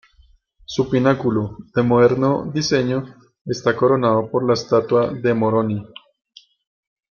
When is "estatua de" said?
4.55-5.35